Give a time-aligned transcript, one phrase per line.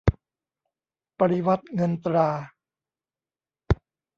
[1.19, 2.29] ปริวรรตเงินตรา